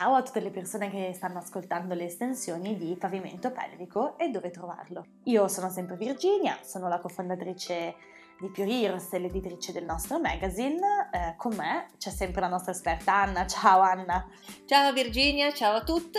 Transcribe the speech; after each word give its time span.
Ciao 0.00 0.14
a 0.14 0.22
tutte 0.22 0.40
le 0.40 0.48
persone 0.48 0.88
che 0.88 1.12
stanno 1.12 1.40
ascoltando 1.40 1.92
le 1.92 2.06
estensioni 2.06 2.74
di 2.78 2.96
Pavimento 2.98 3.50
Pelvico 3.50 4.16
e 4.16 4.30
dove 4.30 4.48
trovarlo. 4.48 5.04
Io 5.24 5.46
sono 5.46 5.68
sempre 5.68 5.96
Virginia, 5.96 6.56
sono 6.62 6.88
la 6.88 6.98
cofondatrice 6.98 7.96
di 8.40 8.48
Pure 8.48 8.80
Heroes 8.80 9.12
e 9.12 9.18
l'editrice 9.18 9.72
del 9.72 9.84
nostro 9.84 10.18
magazine. 10.18 11.10
Eh, 11.12 11.34
con 11.36 11.54
me 11.54 11.88
c'è 11.98 12.08
sempre 12.08 12.40
la 12.40 12.48
nostra 12.48 12.72
esperta 12.72 13.12
Anna. 13.12 13.46
Ciao 13.46 13.80
Anna. 13.80 14.26
Ciao 14.64 14.90
Virginia, 14.94 15.52
ciao 15.52 15.76
a 15.76 15.84
tutte. 15.84 16.18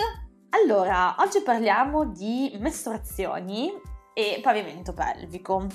Allora, 0.49 1.15
oggi 1.17 1.41
parliamo 1.41 2.05
di 2.05 2.55
mestruazioni 2.59 3.71
e 4.13 4.41
pavimento 4.43 4.93
pelvico. 4.93 5.65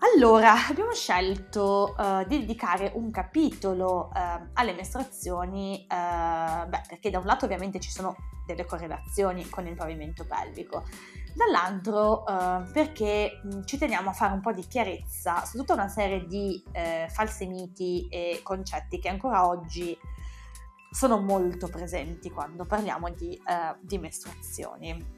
Allora, 0.00 0.68
abbiamo 0.68 0.92
scelto 0.92 1.96
uh, 1.98 2.24
di 2.28 2.38
dedicare 2.38 2.92
un 2.94 3.10
capitolo 3.10 4.12
uh, 4.14 4.48
alle 4.52 4.72
mestruazioni, 4.72 5.86
uh, 5.90 6.68
beh, 6.68 6.82
perché 6.86 7.10
da 7.10 7.18
un 7.18 7.24
lato 7.24 7.46
ovviamente 7.46 7.80
ci 7.80 7.90
sono 7.90 8.14
delle 8.46 8.64
correlazioni 8.64 9.48
con 9.48 9.66
il 9.66 9.74
pavimento 9.74 10.24
pelvico, 10.24 10.84
dall'altro 11.34 12.22
perché 12.72 13.40
mh, 13.42 13.64
ci 13.64 13.76
teniamo 13.76 14.10
a 14.10 14.12
fare 14.12 14.32
un 14.32 14.40
po' 14.40 14.52
di 14.52 14.66
chiarezza 14.66 15.44
su 15.44 15.58
tutta 15.58 15.74
una 15.74 15.88
serie 15.88 16.26
di 16.26 16.62
falsi 17.08 17.46
miti 17.46 18.08
e 18.08 18.40
concetti 18.42 18.98
che 18.98 19.10
ancora 19.10 19.46
oggi 19.46 19.94
sono 20.90 21.20
molto 21.20 21.68
presenti 21.68 22.30
quando 22.30 22.64
parliamo 22.64 23.10
di, 23.10 23.38
di 23.82 23.98
mestruazioni. 23.98 25.17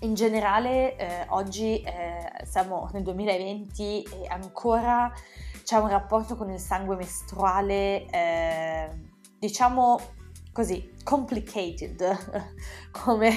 In 0.00 0.12
generale 0.12 0.96
eh, 0.96 1.24
oggi 1.28 1.80
eh, 1.80 2.44
siamo 2.44 2.90
nel 2.92 3.02
2020 3.02 4.02
e 4.02 4.26
ancora 4.28 5.10
c'è 5.64 5.78
un 5.78 5.88
rapporto 5.88 6.36
con 6.36 6.50
il 6.50 6.58
sangue 6.58 6.96
mestruale, 6.96 8.04
eh, 8.10 8.90
diciamo 9.38 9.98
così, 10.52 10.92
complicated, 11.02 12.52
come 12.92 13.30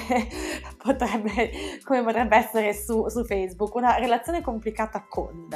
potrebbe, 0.76 1.50
come 1.82 2.02
potrebbe 2.02 2.36
essere 2.36 2.74
su, 2.74 3.08
su, 3.08 3.24
Facebook, 3.24 3.74
una 3.74 3.96
relazione 3.96 4.42
complicata 4.42 5.06
con. 5.08 5.48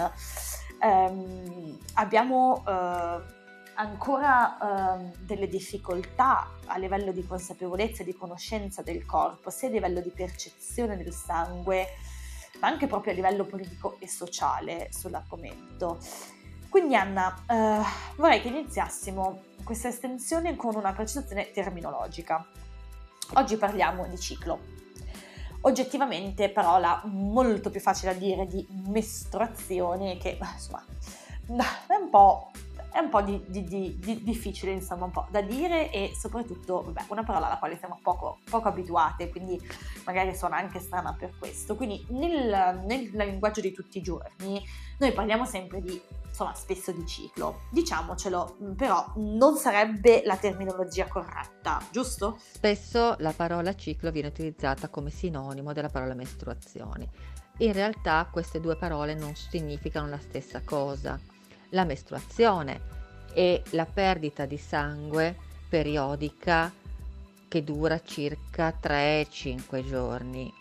Um, 0.80 1.78
abbiamo 1.94 2.62
uh, 2.66 3.43
ancora 3.74 4.98
eh, 4.98 5.12
delle 5.18 5.48
difficoltà 5.48 6.48
a 6.66 6.78
livello 6.78 7.12
di 7.12 7.26
consapevolezza 7.26 8.02
e 8.02 8.04
di 8.04 8.14
conoscenza 8.14 8.82
del 8.82 9.04
corpo, 9.04 9.50
sia 9.50 9.68
a 9.68 9.72
livello 9.72 10.00
di 10.00 10.10
percezione 10.10 10.96
del 10.96 11.12
sangue, 11.12 11.86
ma 12.60 12.68
anche 12.68 12.86
proprio 12.86 13.12
a 13.12 13.16
livello 13.16 13.44
politico 13.44 13.96
e 13.98 14.08
sociale 14.08 14.88
sull'argomento. 14.92 15.98
Quindi 16.68 16.96
Anna, 16.96 17.44
eh, 17.48 17.80
vorrei 18.16 18.40
che 18.40 18.48
iniziassimo 18.48 19.42
questa 19.62 19.88
estensione 19.88 20.56
con 20.56 20.74
una 20.74 20.92
precisazione 20.92 21.50
terminologica. 21.52 22.46
Oggi 23.34 23.56
parliamo 23.56 24.06
di 24.06 24.18
ciclo. 24.18 24.58
Oggettivamente 25.62 26.50
parola 26.50 27.00
molto 27.04 27.70
più 27.70 27.80
facile 27.80 28.12
da 28.12 28.18
dire 28.18 28.46
di 28.46 28.66
mestruazione 28.88 30.18
che 30.18 30.38
insomma 30.38 30.84
è 31.46 31.94
un 31.94 32.10
po' 32.10 32.50
è 32.94 33.00
un 33.00 33.08
po' 33.08 33.22
di, 33.22 33.42
di, 33.48 33.64
di, 33.98 34.22
difficile, 34.22 34.70
insomma, 34.70 35.06
un 35.06 35.10
po' 35.10 35.26
da 35.28 35.40
dire 35.40 35.90
e 35.90 36.12
soprattutto, 36.16 36.80
vabbè, 36.84 37.06
una 37.08 37.24
parola 37.24 37.46
alla 37.46 37.58
quale 37.58 37.76
siamo 37.76 37.98
poco, 38.00 38.38
poco 38.48 38.68
abituate, 38.68 39.30
quindi 39.30 39.60
magari 40.04 40.32
suona 40.36 40.58
anche 40.58 40.78
strana 40.78 41.12
per 41.12 41.36
questo. 41.36 41.74
Quindi 41.74 42.06
nel, 42.10 42.82
nel, 42.84 43.10
linguaggio 43.10 43.60
di 43.60 43.72
tutti 43.72 43.98
i 43.98 44.00
giorni 44.00 44.64
noi 44.98 45.10
parliamo 45.10 45.44
sempre 45.44 45.82
di, 45.82 46.00
insomma, 46.24 46.54
spesso 46.54 46.92
di 46.92 47.04
ciclo. 47.04 47.62
Diciamocelo, 47.72 48.58
però 48.76 49.04
non 49.16 49.56
sarebbe 49.56 50.22
la 50.24 50.36
terminologia 50.36 51.08
corretta, 51.08 51.82
giusto? 51.90 52.38
Spesso 52.38 53.16
la 53.18 53.32
parola 53.32 53.74
ciclo 53.74 54.12
viene 54.12 54.28
utilizzata 54.28 54.88
come 54.88 55.10
sinonimo 55.10 55.72
della 55.72 55.88
parola 55.88 56.14
mestruazione. 56.14 57.08
In 57.58 57.72
realtà 57.72 58.28
queste 58.30 58.60
due 58.60 58.76
parole 58.76 59.14
non 59.14 59.34
significano 59.34 60.08
la 60.08 60.18
stessa 60.20 60.62
cosa 60.64 61.18
la 61.74 61.84
mestruazione 61.84 62.92
e 63.34 63.62
la 63.70 63.84
perdita 63.84 64.46
di 64.46 64.56
sangue 64.56 65.36
periodica 65.68 66.72
che 67.48 67.62
dura 67.62 68.00
circa 68.02 68.76
3-5 68.80 69.86
giorni, 69.86 70.52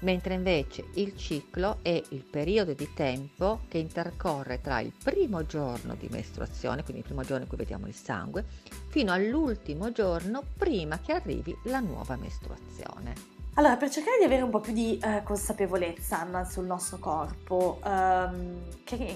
mentre 0.00 0.34
invece 0.34 0.84
il 0.94 1.16
ciclo 1.16 1.78
è 1.82 2.02
il 2.10 2.22
periodo 2.22 2.72
di 2.72 2.88
tempo 2.94 3.60
che 3.68 3.78
intercorre 3.78 4.60
tra 4.60 4.80
il 4.80 4.92
primo 4.92 5.46
giorno 5.46 5.94
di 5.94 6.08
mestruazione, 6.10 6.82
quindi 6.82 7.02
il 7.02 7.06
primo 7.06 7.22
giorno 7.22 7.42
in 7.42 7.48
cui 7.48 7.58
vediamo 7.58 7.86
il 7.86 7.94
sangue, 7.94 8.44
fino 8.88 9.12
all'ultimo 9.12 9.92
giorno 9.92 10.42
prima 10.56 10.98
che 11.00 11.12
arrivi 11.12 11.56
la 11.64 11.80
nuova 11.80 12.16
mestruazione. 12.16 13.29
Allora, 13.54 13.76
per 13.76 13.90
cercare 13.90 14.18
di 14.18 14.24
avere 14.24 14.42
un 14.42 14.50
po' 14.50 14.60
più 14.60 14.72
di 14.72 14.96
eh, 15.02 15.22
consapevolezza 15.24 16.20
Anna, 16.20 16.44
sul 16.44 16.66
nostro 16.66 16.98
corpo, 16.98 17.80
um, 17.84 18.62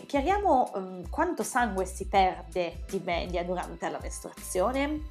chiariamo 0.07 0.73
um, 0.75 1.09
quanto 1.09 1.45
sangue 1.45 1.87
si 1.87 2.07
perde 2.09 2.83
di 2.89 3.01
media 3.03 3.45
durante 3.45 3.89
la 3.89 3.99
mestruazione? 4.03 5.03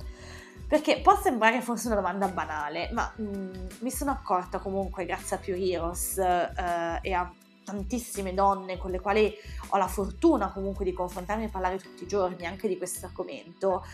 Perché 0.67 0.99
può 0.99 1.19
sembrare 1.19 1.61
forse 1.61 1.87
una 1.87 1.95
domanda 1.95 2.27
banale, 2.27 2.89
ma 2.91 3.11
um, 3.15 3.69
mi 3.79 3.91
sono 3.91 4.11
accorta 4.11 4.59
comunque, 4.59 5.05
grazie 5.05 5.37
a 5.37 5.39
Pure 5.39 5.57
Heroes 5.57 6.15
uh, 6.17 6.99
e 7.01 7.13
a 7.13 7.31
tantissime 7.63 8.33
donne 8.33 8.77
con 8.77 8.91
le 8.91 8.99
quali 8.99 9.33
ho 9.69 9.77
la 9.77 9.87
fortuna 9.87 10.51
comunque 10.51 10.83
di 10.83 10.91
confrontarmi 10.91 11.45
e 11.45 11.47
parlare 11.47 11.77
tutti 11.77 12.03
i 12.03 12.07
giorni 12.07 12.45
anche 12.45 12.67
di 12.67 12.77
questo 12.77 13.05
argomento, 13.05 13.85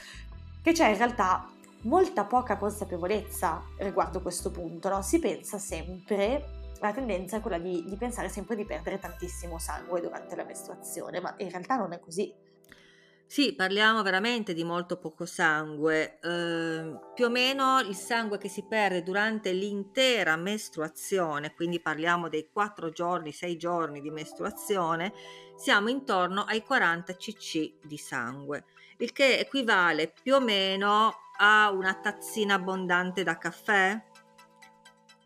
che 0.63 0.71
c'è 0.71 0.89
in 0.89 0.97
realtà 0.97 1.47
molta 1.81 2.25
poca 2.25 2.57
consapevolezza 2.57 3.63
riguardo 3.77 4.21
questo 4.21 4.51
punto, 4.51 4.89
no? 4.89 5.01
si 5.01 5.19
pensa 5.19 5.57
sempre, 5.57 6.73
la 6.79 6.91
tendenza 6.91 7.37
è 7.37 7.41
quella 7.41 7.57
di, 7.57 7.85
di, 7.87 7.95
pensare 7.95 8.29
sempre 8.29 8.55
di 8.55 8.65
perdere 8.65 8.99
tantissimo 8.99 9.57
sangue 9.57 10.01
durante 10.01 10.35
la 10.35 10.43
mestruazione, 10.43 11.19
ma 11.19 11.33
in 11.37 11.49
realtà 11.49 11.75
non 11.75 11.93
è 11.93 11.99
così. 11.99 12.33
Sì, 13.31 13.53
parliamo 13.53 14.01
veramente 14.01 14.55
di 14.55 14.63
molto 14.63 14.97
poco 14.97 15.27
sangue, 15.27 16.17
eh, 16.19 16.99
più 17.13 17.25
o 17.25 17.29
meno 17.29 17.79
il 17.79 17.93
sangue 17.95 18.39
che 18.39 18.49
si 18.49 18.65
perde 18.67 19.03
durante 19.03 19.51
l'intera 19.53 20.35
mestruazione, 20.35 21.53
quindi 21.53 21.79
parliamo 21.79 22.27
dei 22.27 22.49
4 22.51 22.89
giorni, 22.89 23.31
6 23.31 23.55
giorni 23.55 24.01
di 24.01 24.09
mestruazione, 24.09 25.13
siamo 25.55 25.89
intorno 25.89 26.41
ai 26.41 26.63
40 26.63 27.15
cc 27.15 27.73
di 27.83 27.97
sangue, 27.97 28.65
il 28.97 29.11
che 29.11 29.37
equivale 29.37 30.11
più 30.23 30.33
o 30.33 30.39
meno 30.39 31.13
ha 31.37 31.69
una 31.69 31.93
tazzina 31.93 32.55
abbondante 32.55 33.21
da 33.21 33.37
caffè? 33.37 34.03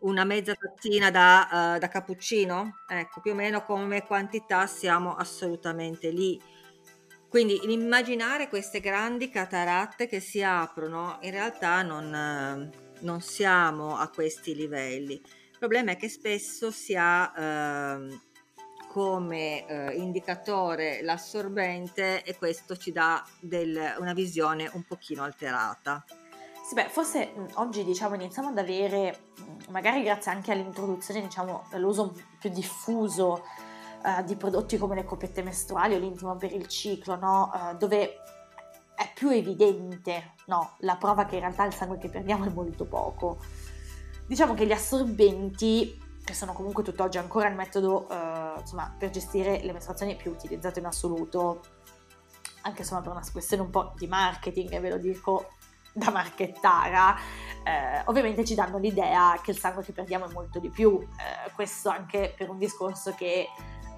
Una 0.00 0.24
mezza 0.24 0.54
tazzina 0.54 1.10
da, 1.10 1.74
uh, 1.76 1.78
da 1.78 1.88
cappuccino? 1.88 2.82
Ecco, 2.86 3.20
più 3.20 3.32
o 3.32 3.34
meno 3.34 3.62
come 3.62 4.02
quantità 4.04 4.66
siamo 4.66 5.14
assolutamente 5.14 6.10
lì. 6.10 6.38
Quindi 7.34 7.72
immaginare 7.72 8.48
queste 8.48 8.78
grandi 8.78 9.28
cataratte 9.28 10.06
che 10.06 10.20
si 10.20 10.40
aprono, 10.40 11.18
in 11.22 11.32
realtà 11.32 11.82
non, 11.82 12.70
non 13.00 13.20
siamo 13.22 13.96
a 13.96 14.08
questi 14.08 14.54
livelli. 14.54 15.14
Il 15.14 15.58
problema 15.58 15.90
è 15.90 15.96
che 15.96 16.08
spesso 16.08 16.70
si 16.70 16.94
ha 16.96 17.32
eh, 17.36 18.20
come 18.86 19.66
eh, 19.66 19.96
indicatore 19.96 21.02
l'assorbente 21.02 22.22
e 22.22 22.36
questo 22.36 22.76
ci 22.76 22.92
dà 22.92 23.26
del, 23.40 23.96
una 23.98 24.12
visione 24.12 24.70
un 24.72 24.84
pochino 24.84 25.24
alterata. 25.24 26.04
Sì, 26.64 26.74
beh, 26.74 26.88
forse 26.88 27.32
oggi 27.54 27.82
diciamo 27.82 28.14
iniziamo 28.14 28.50
ad 28.50 28.58
avere, 28.58 29.30
magari 29.70 30.04
grazie 30.04 30.30
anche 30.30 30.52
all'introduzione, 30.52 31.20
diciamo, 31.20 31.66
all'uso 31.72 32.14
più 32.38 32.50
diffuso 32.50 33.42
uh, 34.04 34.22
di 34.22 34.36
prodotti 34.36 34.78
come 34.78 34.94
le 34.94 35.04
coppette 35.04 35.42
mestruali 35.42 35.94
o 35.94 35.98
l'intimo 35.98 36.36
per 36.36 36.52
il 36.52 36.68
ciclo, 36.68 37.16
no? 37.16 37.50
Uh, 37.52 37.76
dove 37.76 38.20
è 38.94 39.10
più 39.12 39.30
evidente 39.30 40.34
no? 40.46 40.76
la 40.78 40.96
prova 40.96 41.24
che 41.24 41.34
in 41.34 41.40
realtà 41.40 41.64
il 41.64 41.74
sangue 41.74 41.98
che 41.98 42.08
perdiamo 42.08 42.44
è 42.44 42.50
molto 42.50 42.84
poco. 42.84 43.38
Diciamo 44.26 44.54
che 44.54 44.66
gli 44.66 44.72
assorbenti 44.72 46.00
che 46.24 46.32
sono 46.32 46.54
comunque 46.54 46.82
tutt'oggi 46.82 47.18
ancora 47.18 47.48
il 47.48 47.54
metodo 47.54 48.08
eh, 48.08 48.60
insomma, 48.60 48.94
per 48.96 49.10
gestire 49.10 49.60
le 49.62 49.72
mestruazioni 49.72 50.16
più 50.16 50.30
utilizzato 50.30 50.78
in 50.78 50.86
assoluto, 50.86 51.60
anche 52.62 52.80
insomma, 52.80 53.02
per 53.02 53.10
una 53.10 53.22
questione 53.30 53.62
un 53.62 53.70
po' 53.70 53.92
di 53.96 54.06
marketing, 54.06 54.80
ve 54.80 54.88
lo 54.88 54.96
dico 54.96 55.50
da 55.92 56.10
marchettara, 56.10 57.14
eh, 57.62 58.02
ovviamente 58.06 58.44
ci 58.44 58.54
danno 58.54 58.78
l'idea 58.78 59.38
che 59.42 59.50
il 59.50 59.58
sangue 59.58 59.84
che 59.84 59.92
perdiamo 59.92 60.26
è 60.26 60.32
molto 60.32 60.58
di 60.58 60.70
più, 60.70 60.98
eh, 60.98 61.52
questo 61.52 61.90
anche 61.90 62.34
per 62.36 62.48
un 62.48 62.58
discorso 62.58 63.12
che 63.14 63.46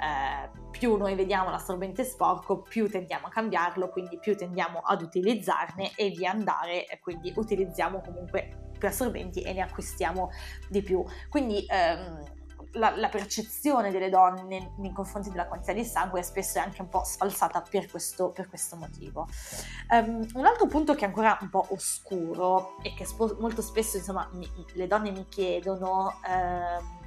eh, 0.01 0.51
più 0.71 0.97
noi 0.97 1.15
vediamo 1.15 1.51
l'assorbente 1.51 2.05
sporco, 2.05 2.63
più 2.63 2.89
tendiamo 2.89 3.27
a 3.27 3.31
cambiarlo, 3.31 3.89
quindi 3.89 4.19
più 4.19 4.37
tendiamo 4.37 4.81
ad 4.81 5.03
utilizzarne 5.03 5.93
e 5.97 6.11
via 6.11 6.31
andare, 6.31 6.87
quindi 7.01 7.33
utilizziamo 7.35 8.01
comunque 8.01 8.71
più 8.79 8.89
assorbenti 8.89 9.43
e 9.43 9.53
ne 9.53 9.63
acquistiamo 9.63 10.31
di 10.69 10.83
più. 10.83 11.05
Quindi 11.29 11.65
ehm, 11.67 12.35
la, 12.73 12.95
la, 12.97 13.09
percezione 13.09 13.91
delle 13.91 14.09
donne 14.11 14.75
nei 14.77 14.93
confronti 14.93 15.31
della 15.31 15.47
quantità 15.47 15.73
di 15.73 15.85
sangue 15.85 16.23
spesso 16.23 16.59
è 16.59 16.61
anche 16.61 16.83
un 16.83 16.89
po' 16.89 17.05
sfalsata 17.05 17.63
per 17.63 17.91
questo, 17.91 18.31
per 18.31 18.49
questo 18.49 18.77
motivo. 18.77 19.29
Um, 19.91 20.27
un 20.35 20.47
altro 20.47 20.67
punto 20.67 20.95
che 20.95 21.05
è 21.05 21.09
ancora 21.09 21.39
un 21.41 21.49
po' 21.49 21.67
oscuro 21.71 22.77
e 22.83 22.95
che 22.95 23.05
spo- 23.05 23.37
molto 23.41 23.63
spesso 23.63 23.97
insomma, 23.97 24.29
mi, 24.33 24.49
le 24.75 24.87
donne 24.87 25.11
mi 25.11 25.27
chiedono, 25.29 26.21
um, 26.27 27.05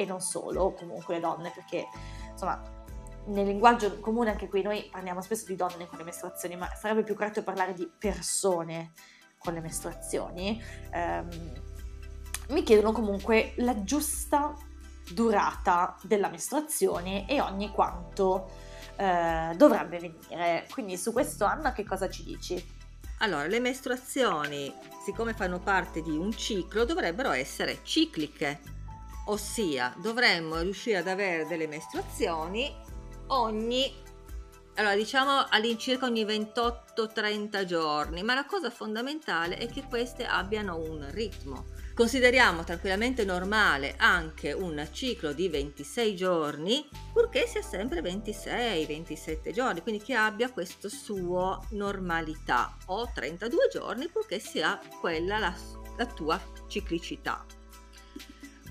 e 0.00 0.06
non 0.06 0.20
solo, 0.20 0.72
comunque 0.72 1.14
le 1.14 1.20
donne, 1.20 1.52
perché 1.54 1.86
insomma 2.30 2.78
nel 3.26 3.46
linguaggio 3.46 4.00
comune 4.00 4.30
anche 4.30 4.48
qui 4.48 4.62
noi 4.62 4.88
parliamo 4.90 5.20
spesso 5.20 5.44
di 5.46 5.56
donne 5.56 5.86
con 5.86 5.98
le 5.98 6.04
mestruazioni, 6.04 6.56
ma 6.56 6.72
sarebbe 6.74 7.02
più 7.02 7.14
corretto 7.14 7.42
parlare 7.42 7.74
di 7.74 7.90
persone 7.98 8.92
con 9.38 9.52
le 9.52 9.60
mestruazioni. 9.60 10.62
Um, 10.92 11.52
mi 12.48 12.62
chiedono 12.62 12.92
comunque 12.92 13.52
la 13.56 13.84
giusta 13.84 14.54
durata 15.12 15.96
della 16.02 16.28
mestruazione 16.28 17.28
e 17.28 17.40
ogni 17.40 17.70
quanto 17.70 18.50
eh, 18.96 19.52
dovrebbe 19.54 19.98
venire. 19.98 20.66
Quindi 20.70 20.96
su 20.96 21.12
questo 21.12 21.44
Anna 21.44 21.72
che 21.72 21.84
cosa 21.84 22.08
ci 22.08 22.24
dici? 22.24 22.78
Allora, 23.18 23.46
le 23.46 23.60
mestruazioni, 23.60 24.72
siccome 25.04 25.34
fanno 25.34 25.58
parte 25.58 26.00
di 26.00 26.16
un 26.16 26.32
ciclo, 26.32 26.84
dovrebbero 26.84 27.30
essere 27.32 27.80
cicliche, 27.82 28.60
ossia 29.30 29.94
dovremmo 29.98 30.60
riuscire 30.60 30.98
ad 30.98 31.08
avere 31.08 31.46
delle 31.46 31.66
mestruazioni 31.66 32.74
ogni, 33.28 33.92
allora 34.76 34.94
diciamo 34.94 35.46
all'incirca 35.48 36.06
ogni 36.06 36.24
28-30 36.24 37.64
giorni, 37.64 38.22
ma 38.22 38.34
la 38.34 38.44
cosa 38.44 38.70
fondamentale 38.70 39.56
è 39.56 39.68
che 39.68 39.84
queste 39.88 40.26
abbiano 40.26 40.76
un 40.76 41.06
ritmo 41.10 41.66
Consideriamo 42.00 42.64
tranquillamente 42.64 43.26
normale 43.26 43.94
anche 43.98 44.52
un 44.52 44.88
ciclo 44.90 45.34
di 45.34 45.50
26 45.50 46.16
giorni, 46.16 46.88
purché 47.12 47.46
sia 47.46 47.60
sempre 47.60 48.00
26-27 48.00 49.52
giorni, 49.52 49.82
quindi 49.82 50.02
che 50.02 50.14
abbia 50.14 50.50
questa 50.50 50.88
sua 50.88 51.60
normalità, 51.72 52.74
o 52.86 53.10
32 53.12 53.68
giorni, 53.70 54.08
purché 54.08 54.38
sia 54.38 54.80
quella 54.98 55.38
la, 55.38 55.54
la 55.98 56.06
tua 56.06 56.40
ciclicità. 56.68 57.44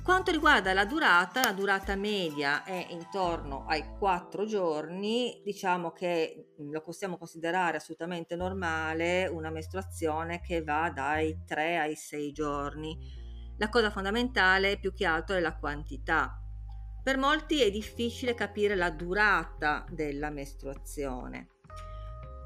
Quanto 0.10 0.32
riguarda 0.32 0.74
la 0.74 0.86
durata, 0.86 1.44
la 1.44 1.54
durata 1.54 1.96
media 1.96 2.64
è 2.64 2.88
intorno 2.90 3.66
ai 3.68 3.96
4 4.00 4.44
giorni, 4.44 5.40
diciamo 5.44 5.92
che 5.92 6.56
lo 6.58 6.82
possiamo 6.82 7.16
considerare 7.16 7.78
assolutamente 7.78 8.36
normale 8.36 9.28
una 9.28 9.52
mestruazione 9.52 10.42
che 10.42 10.64
va 10.64 10.90
dai 10.90 11.44
3 11.46 11.78
ai 11.78 11.96
6 11.96 12.32
giorni. 12.32 12.98
La 13.60 13.70
cosa 13.70 13.92
fondamentale 13.92 14.80
più 14.80 14.96
che 14.96 15.06
altro 15.06 15.36
è 15.36 15.40
la 15.40 15.56
quantità. 15.56 16.42
Per 17.04 17.18
molti 17.20 17.62
è 17.62 17.70
difficile 17.70 18.34
capire 18.34 18.74
la 18.74 18.90
durata 18.90 19.86
della 19.92 20.32
mestruazione, 20.32 21.50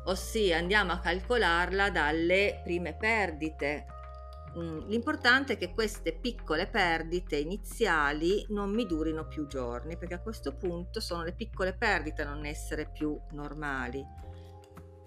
ossia 0.07 0.57
andiamo 0.57 0.92
a 0.92 1.00
calcolarla 1.00 1.89
dalle 1.92 2.60
prime 2.62 2.94
perdite. 2.98 3.92
Mm, 4.57 4.88
l'importante 4.88 5.53
è 5.53 5.57
che 5.57 5.73
queste 5.73 6.13
piccole 6.13 6.67
perdite 6.67 7.38
iniziali 7.38 8.45
non 8.50 8.71
mi 8.71 8.85
durino 8.85 9.27
più 9.27 9.47
giorni, 9.47 9.97
perché 9.97 10.13
a 10.13 10.21
questo 10.21 10.55
punto 10.55 11.00
sono 11.00 11.23
le 11.23 11.33
piccole 11.33 11.73
perdite 11.75 12.21
a 12.21 12.29
non 12.29 12.45
essere 12.45 12.89
più 12.91 13.19
normali 13.31 14.05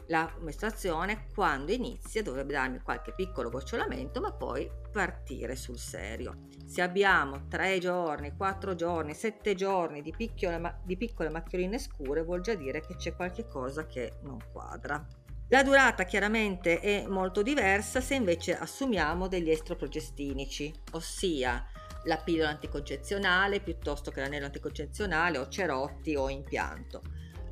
la 0.09 0.33
mestruazione 0.41 1.27
quando 1.35 1.73
inizia 1.73 2.23
dovrebbe 2.23 2.53
darmi 2.53 2.81
qualche 2.81 3.13
piccolo 3.13 3.51
gocciolamento 3.51 4.21
ma 4.21 4.33
poi 4.33 4.71
partire 4.93 5.57
sul 5.57 5.79
serio. 5.79 6.49
Se 6.65 6.83
abbiamo 6.83 7.47
3 7.49 7.79
giorni, 7.79 8.35
4 8.37 8.75
giorni, 8.75 9.15
7 9.15 9.55
giorni 9.55 10.03
di 10.03 10.13
piccole, 10.17 10.81
di 10.85 10.97
piccole 10.97 11.29
macchioline 11.29 11.79
scure 11.79 12.23
vuol 12.23 12.41
già 12.41 12.55
dire 12.55 12.81
che 12.81 12.97
c'è 12.97 13.15
qualche 13.15 13.47
cosa 13.47 13.87
che 13.87 14.19
non 14.23 14.39
quadra. 14.53 15.05
La 15.49 15.63
durata 15.63 16.03
chiaramente 16.03 16.81
è 16.81 17.07
molto 17.07 17.41
diversa 17.41 18.01
se 18.01 18.17
invece 18.17 18.59
assumiamo 18.59 19.29
degli 19.29 19.51
estroprogestinici, 19.51 20.75
ossia 20.93 21.65
la 22.07 22.17
pillola 22.17 22.49
anticoncezionale 22.49 23.61
piuttosto 23.61 24.11
che 24.11 24.21
l'anello 24.21 24.47
anticoncezionale 24.47 25.39
o 25.39 25.47
cerotti 25.47 26.17
o 26.17 26.29
impianto. 26.29 27.01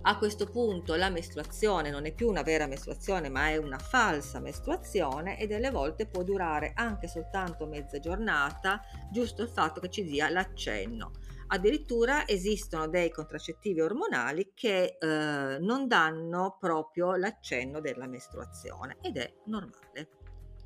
A 0.06 0.19
questo 0.19 0.46
punto 0.46 0.96
la 0.96 1.08
mestruazione 1.08 1.91
non 1.91 2.05
è 2.05 2.12
più 2.12 2.29
una 2.29 2.43
vera 2.43 2.67
mestruazione, 2.67 3.29
ma 3.29 3.50
è 3.50 3.58
una 3.58 3.79
falsa 3.79 4.41
mestruazione 4.41 5.38
e 5.38 5.46
delle 5.46 5.70
volte 5.70 6.06
può 6.06 6.25
durare 6.25 6.73
anche 6.75 7.06
soltanto 7.06 7.64
mezza 7.67 8.00
giornata, 8.00 8.82
giusto 9.12 9.43
il 9.43 9.49
fatto 9.49 9.81
che 9.81 9.88
ci 9.88 10.02
dia 10.02 10.29
l'accenno. 10.29 11.12
Addirittura 11.55 12.27
esistono 12.27 12.89
dei 12.89 13.12
contraccettivi 13.12 13.81
ormonali 13.81 14.51
che 14.56 14.99
eh, 14.99 15.59
non 15.61 15.87
danno 15.87 16.56
proprio 16.59 17.15
l'accenno 17.15 17.79
della 17.79 18.09
mestruazione 18.09 18.97
ed 19.01 19.19
è 19.19 19.33
normale. 19.45 20.09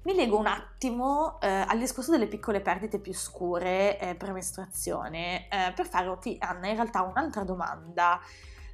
Mi 0.05 0.14
leggo 0.14 0.38
un 0.38 0.46
attimo 0.46 1.38
eh, 1.43 1.46
al 1.46 1.79
discorso 1.79 2.11
delle 2.11 2.26
piccole 2.26 2.62
perdite 2.62 3.00
più 3.00 3.12
scure 3.12 3.99
eh, 3.99 4.14
per 4.14 4.32
mestruazione 4.32 5.50
eh, 5.50 5.75
per 5.75 5.87
farti, 5.87 6.38
Anna, 6.40 6.69
in 6.69 6.76
realtà 6.76 7.02
un'altra 7.02 7.44
domanda 7.44 8.19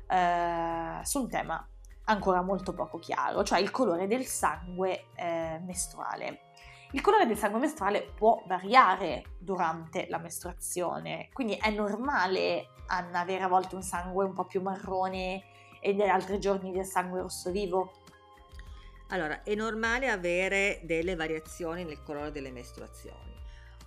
eh, 0.09 1.05
su 1.05 1.23
un 1.23 1.29
tema 1.29 1.69
ancora 2.05 2.43
molto 2.43 2.75
poco 2.75 3.01
chiaro, 3.01 3.43
cioè 3.43 3.59
il 3.59 3.73
colore 3.73 4.07
del 4.07 4.25
sangue 4.25 5.07
eh, 5.17 5.61
mestruale. 5.65 6.53
Il 6.95 7.01
colore 7.01 7.27
del 7.27 7.37
sangue 7.37 7.59
mestruale 7.59 8.09
può 8.15 8.45
variare 8.47 9.35
durante 9.37 10.07
la 10.09 10.19
mestruazione, 10.19 11.29
quindi 11.33 11.55
è 11.55 11.69
normale 11.71 12.69
Anna 12.87 13.19
avere 13.19 13.43
a 13.43 13.49
volte 13.49 13.75
un 13.75 13.83
sangue 13.83 14.25
un 14.25 14.33
po' 14.33 14.45
più 14.45 14.61
marrone 14.61 15.43
e 15.81 15.93
negli 15.93 16.09
altri 16.09 16.39
giorni 16.39 16.71
del 16.71 16.85
sangue 16.85 17.21
rosso 17.21 17.51
vivo. 17.51 17.95
Allora, 19.09 19.43
è 19.43 19.57
normale 19.57 20.09
avere 20.09 20.83
delle 20.85 21.17
variazioni 21.17 21.83
nel 21.83 22.01
colore 22.05 22.31
delle 22.31 22.53
mestruazioni. 22.53 23.35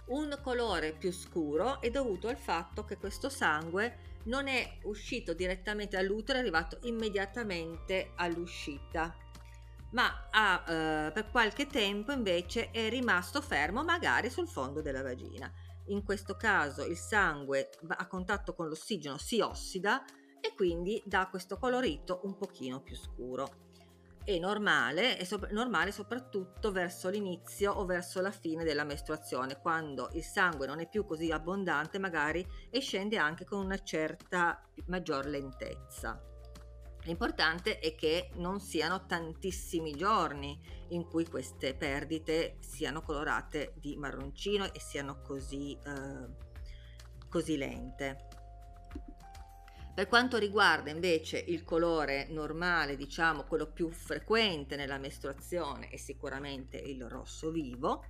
Un 0.08 0.38
colore 0.44 0.92
più 0.92 1.14
scuro 1.14 1.80
è 1.80 1.90
dovuto 1.90 2.28
al 2.28 2.38
fatto 2.38 2.84
che 2.84 2.98
questo 2.98 3.30
sangue 3.30 4.16
non 4.24 4.50
è 4.50 4.80
uscito 4.84 5.34
direttamente 5.34 5.96
dall'utero, 5.96 6.40
è 6.40 6.42
arrivato 6.42 6.80
immediatamente 6.82 8.12
all'uscita, 8.16 9.16
ma 9.92 10.28
ha, 10.32 10.64
eh, 10.68 11.12
per 11.12 11.30
qualche 11.32 11.68
tempo 11.68 12.12
invece 12.12 12.72
è 12.72 12.90
rimasto 12.90 13.42
fermo 13.42 13.84
magari 13.84 14.30
sul 14.30 14.48
fondo 14.48 14.82
della 14.82 15.02
vagina. 15.02 15.52
In 15.88 16.04
questo 16.04 16.36
caso 16.36 16.86
il 16.86 16.98
sangue 16.98 17.70
a 17.88 18.08
contatto 18.08 18.54
con 18.54 18.68
l'ossigeno 18.68 19.18
si 19.18 19.40
ossida 19.40 20.04
e 20.42 20.54
quindi 20.56 21.02
dà 21.06 21.28
questo 21.30 21.58
colorito 21.58 22.22
un 22.24 22.38
pochino 22.38 22.82
più 22.82 22.96
scuro 22.96 23.66
è 24.28 24.38
normale, 24.40 25.16
è 25.16 25.24
so- 25.24 25.48
normale 25.52 25.94
soprattutto 25.94 26.74
verso 26.74 27.08
l'inizio 27.08 27.72
o 27.72 27.86
verso 27.86 28.20
la 28.20 28.30
fine 28.30 28.66
della 28.66 28.84
mestruazione, 28.84 29.58
quando 29.62 30.10
il 30.16 30.24
sangue 30.24 30.68
non 30.68 30.82
è 30.82 30.90
più 30.90 31.06
così 31.06 31.32
abbondante 31.32 31.98
magari 31.98 32.46
e 32.70 32.82
scende 32.82 33.18
anche 33.18 33.46
con 33.46 33.64
una 33.64 33.82
certa 33.82 34.62
maggior 34.88 35.28
lentezza. 35.28 36.22
L'importante 37.08 37.80
è 37.80 37.96
che 37.96 38.32
non 38.34 38.60
siano 38.60 39.06
tantissimi 39.06 39.96
giorni 39.96 40.60
in 40.90 41.06
cui 41.08 41.26
queste 41.26 41.74
perdite 41.74 42.58
siano 42.60 43.02
colorate 43.02 43.76
di 43.78 43.96
marroncino 43.96 44.66
e 44.74 44.80
siano 44.82 45.22
così, 45.22 45.72
eh, 45.72 46.28
così 47.30 47.56
lente. 47.56 48.28
Per 49.96 50.08
quanto 50.10 50.38
riguarda 50.38 50.92
invece 50.92 51.40
il 51.40 51.64
colore 51.64 52.28
normale, 52.30 52.98
diciamo 52.98 53.46
quello 53.46 53.72
più 53.72 53.90
frequente 53.90 54.76
nella 54.76 54.98
mestruazione, 54.98 55.88
è 55.88 55.96
sicuramente 55.96 56.76
il 56.76 57.08
rosso 57.08 57.52
vivo. 57.52 58.04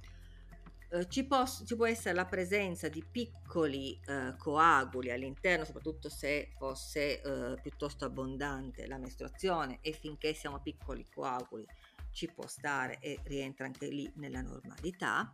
Eh, 0.89 1.09
ci, 1.09 1.25
poss- 1.25 1.65
ci, 1.65 1.75
può 1.75 1.85
essere 1.85 2.15
la 2.15 2.25
presenza 2.25 2.87
di 2.87 3.03
piccoli 3.03 3.99
eh, 4.05 4.35
coaguli 4.37 5.11
all'interno, 5.11 5.65
soprattutto 5.65 6.07
se 6.09 6.53
fosse 6.57 7.21
eh, 7.21 7.59
piuttosto 7.61 8.05
abbondante 8.05 8.87
la 8.87 8.97
mestruazione 8.97 9.79
e 9.81 9.91
finché 9.91 10.33
siamo 10.33 10.61
piccoli 10.61 11.05
coaguli 11.13 11.65
ci 12.11 12.31
può 12.33 12.47
stare 12.47 12.99
e 12.99 13.19
rientra 13.25 13.65
anche 13.65 13.87
lì 13.87 14.09
nella 14.15 14.41
normalità. 14.41 15.31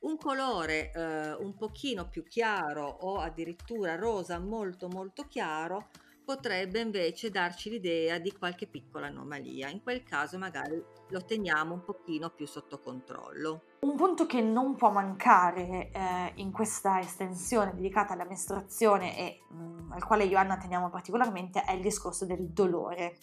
Un 0.00 0.16
colore 0.16 0.92
un 1.40 1.56
pochino 1.56 2.08
più 2.08 2.22
chiaro 2.22 2.86
o 2.86 3.18
addirittura 3.18 3.96
rosa 3.96 4.38
molto 4.38 4.86
molto 4.86 5.26
chiaro 5.26 5.88
potrebbe 6.28 6.80
invece 6.80 7.30
darci 7.30 7.70
l'idea 7.70 8.18
di 8.18 8.36
qualche 8.36 8.66
piccola 8.66 9.06
anomalia. 9.06 9.70
In 9.70 9.82
quel 9.82 10.02
caso 10.02 10.36
magari 10.36 10.78
lo 11.08 11.24
teniamo 11.24 11.72
un 11.72 11.82
pochino 11.82 12.28
più 12.28 12.46
sotto 12.46 12.82
controllo. 12.82 13.62
Un 13.80 13.96
punto 13.96 14.26
che 14.26 14.42
non 14.42 14.76
può 14.76 14.90
mancare 14.90 15.90
eh, 15.90 16.32
in 16.34 16.52
questa 16.52 17.00
estensione 17.00 17.72
dedicata 17.72 18.12
alla 18.12 18.26
mestruazione 18.26 19.16
e 19.16 19.40
mh, 19.48 19.56
mm, 19.56 19.92
al 19.92 20.04
quale 20.04 20.24
io 20.24 20.38
e 20.38 20.58
teniamo 20.58 20.90
particolarmente 20.90 21.62
è 21.62 21.72
il 21.72 21.80
discorso 21.80 22.26
del 22.26 22.50
dolore 22.50 23.16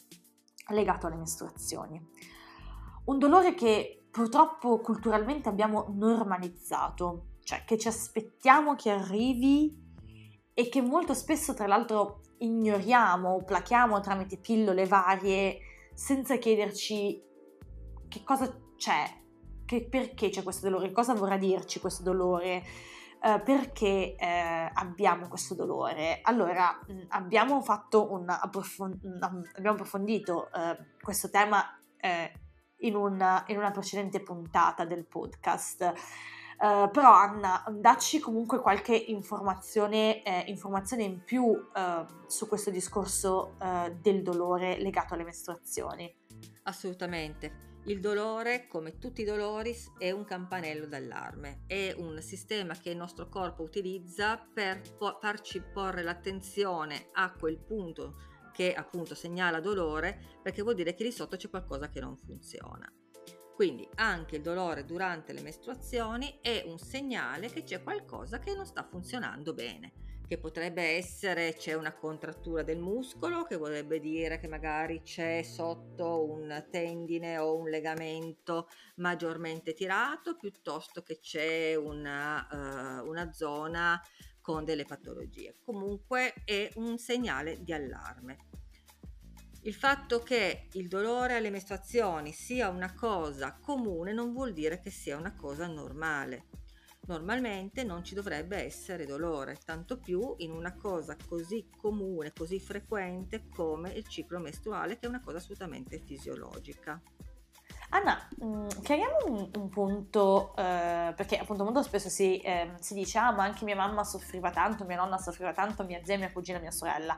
legato 0.69 1.05
alle 1.05 1.17
mestruazioni. 1.17 2.03
Un 3.05 3.19
dolore 3.19 3.53
che 3.53 4.07
purtroppo 4.09 4.79
culturalmente 4.79 5.47
abbiamo 5.47 5.93
normalizzato, 5.95 7.35
cioè 7.43 7.65
che 7.65 7.77
ci 7.77 7.87
aspettiamo 7.87 8.73
che 8.73 8.89
arrivi 8.89 9.79
e 10.55 10.69
che 10.69 10.81
molto 10.81 11.13
spesso 11.13 11.53
tra 11.53 11.67
l'altro 11.67 12.21
ignoriamo 12.39 13.29
o 13.29 13.43
plachiamo 13.43 13.99
tramite 13.99 14.37
pillole 14.37 14.85
varie 14.85 15.59
senza 15.93 16.37
chiederci 16.37 17.23
che 18.07 18.23
cosa 18.23 18.53
c'è, 18.75 19.03
che 19.65 19.87
perché 19.87 20.29
c'è 20.29 20.43
questo 20.43 20.69
dolore, 20.69 20.91
cosa 20.91 21.13
vorrà 21.13 21.37
dirci 21.37 21.79
questo 21.79 22.03
dolore, 22.03 22.63
eh, 23.21 23.41
perché 23.43 24.15
eh, 24.15 24.69
abbiamo 24.73 25.27
questo 25.27 25.55
dolore. 25.55 26.19
Allora, 26.21 26.79
mh, 26.85 27.05
abbiamo 27.09 27.61
fatto 27.61 28.11
un, 28.11 28.29
approfond- 28.29 28.99
abbiamo 29.55 29.75
approfondito 29.75 30.51
eh, 30.51 30.77
questo 31.01 31.29
tema 31.29 31.63
eh, 31.97 32.31
in, 32.79 32.95
un, 32.95 33.43
in 33.47 33.57
una 33.57 33.71
precedente 33.71 34.21
puntata 34.21 34.85
del 34.85 35.05
podcast. 35.05 35.93
Uh, 36.57 36.89
però 36.89 37.11
Anna, 37.13 37.63
dacci 37.69 38.19
comunque 38.19 38.59
qualche 38.59 38.95
informazione, 38.95 40.23
eh, 40.23 40.45
informazione 40.47 41.03
in 41.03 41.23
più 41.23 41.43
uh, 41.43 42.05
su 42.27 42.47
questo 42.47 42.69
discorso 42.69 43.55
uh, 43.59 43.93
del 44.01 44.21
dolore 44.21 44.79
legato 44.79 45.13
alle 45.13 45.23
mestruazioni. 45.23 46.13
Assolutamente. 46.63 47.73
Il 47.87 47.99
dolore, 47.99 48.67
come 48.67 48.97
tutti 48.97 49.21
i 49.21 49.25
dolori, 49.25 49.75
è 49.99 50.09
un 50.09 50.23
campanello 50.23 50.87
d'allarme, 50.87 51.65
è 51.67 51.93
un 51.95 52.19
sistema 52.19 52.73
che 52.73 52.89
il 52.89 52.97
nostro 52.97 53.29
corpo 53.29 53.61
utilizza 53.61 54.37
per 54.37 54.81
po- 54.97 55.19
farci 55.21 55.61
porre 55.61 56.01
l'attenzione 56.01 57.09
a 57.13 57.31
quel 57.31 57.59
punto 57.59 58.15
che 58.51 58.73
appunto 58.73 59.13
segnala 59.13 59.59
dolore, 59.59 60.39
perché 60.41 60.63
vuol 60.63 60.73
dire 60.75 60.95
che 60.95 61.03
lì 61.03 61.11
sotto 61.11 61.35
c'è 61.35 61.49
qualcosa 61.49 61.89
che 61.89 61.99
non 61.99 62.17
funziona. 62.17 62.91
Quindi 63.55 63.87
anche 63.95 64.35
il 64.35 64.41
dolore 64.41 64.83
durante 64.83 65.31
le 65.31 65.41
mestruazioni 65.41 66.39
è 66.41 66.63
un 66.65 66.77
segnale 66.77 67.49
che 67.49 67.63
c'è 67.63 67.81
qualcosa 67.81 68.37
che 68.37 68.53
non 68.53 68.65
sta 68.65 68.83
funzionando 68.83 69.53
bene, 69.53 69.93
che 70.27 70.37
potrebbe 70.37 70.83
essere 70.97 71.53
c'è 71.53 71.73
una 71.73 71.93
contrattura 71.93 72.63
del 72.63 72.79
muscolo, 72.79 73.43
che 73.43 73.55
vorrebbe 73.55 74.01
dire 74.01 74.39
che 74.39 74.49
magari 74.49 75.03
c'è 75.03 75.41
sotto 75.41 76.29
un 76.29 76.65
tendine 76.69 77.37
o 77.37 77.55
un 77.55 77.69
legamento 77.69 78.67
maggiormente 78.95 79.73
tirato, 79.73 80.35
piuttosto 80.35 81.01
che 81.01 81.21
c'è 81.21 81.75
una, 81.75 83.01
uh, 83.01 83.07
una 83.07 83.31
zona 83.31 84.01
con 84.41 84.65
delle 84.65 84.83
patologie. 84.83 85.55
Comunque 85.63 86.33
è 86.43 86.69
un 86.75 86.97
segnale 86.97 87.63
di 87.63 87.71
allarme. 87.71 88.64
Il 89.65 89.73
fatto 89.73 90.19
che 90.19 90.67
il 90.73 90.87
dolore 90.87 91.37
alle 91.37 91.49
mestruazioni 91.49 92.31
sia 92.31 92.69
una 92.69 92.93
cosa 92.93 93.57
comune 93.59 94.13
non 94.13 94.31
vuol 94.31 94.53
dire 94.53 94.79
che 94.79 94.91
sia 94.91 95.17
una 95.17 95.33
cosa 95.33 95.65
normale. 95.65 96.49
Normalmente 97.07 97.83
non 97.83 98.03
ci 98.03 98.13
dovrebbe 98.13 98.57
essere 98.57 99.07
dolore, 99.07 99.57
tanto 99.65 99.97
più 99.97 100.35
in 100.37 100.51
una 100.51 100.75
cosa 100.75 101.17
così 101.27 101.67
comune, 101.75 102.31
così 102.31 102.59
frequente 102.59 103.47
come 103.49 103.89
il 103.93 104.07
ciclo 104.07 104.37
mestruale, 104.37 104.99
che 104.99 105.07
è 105.07 105.09
una 105.09 105.21
cosa 105.21 105.37
assolutamente 105.37 105.97
fisiologica. 105.97 107.01
Anna, 107.95 108.27
mh, 108.39 108.45
mm, 108.45 108.67
chiariamo 108.83 109.17
un, 109.27 109.49
un 109.55 109.69
punto, 109.69 110.53
eh, 110.57 111.13
perché 111.15 111.37
appunto 111.37 111.63
molto 111.63 111.81
spesso 111.81 112.09
si, 112.09 112.39
eh, 112.39 112.71
si, 112.81 112.93
dice, 112.93 113.17
ah 113.19 113.31
ma 113.31 113.43
anche 113.43 113.63
mia 113.63 113.75
mamma 113.75 114.03
soffriva 114.03 114.51
tanto, 114.51 114.83
mia 114.83 114.97
nonna 114.97 115.17
soffriva 115.17 115.53
tanto, 115.53 115.85
mia 115.85 116.01
zia, 116.03 116.17
mia 116.17 116.31
cugina, 116.31 116.59
mia 116.59 116.71
sorella. 116.71 117.17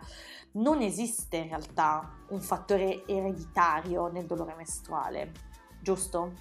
Non 0.53 0.81
esiste 0.81 1.37
in 1.37 1.47
realtà 1.47 2.07
un 2.29 2.41
fattore 2.41 3.07
ereditario 3.07 4.07
nel 4.07 4.27
dolore 4.27 4.53
mestruale, 4.55 5.31
giusto? 5.81 6.33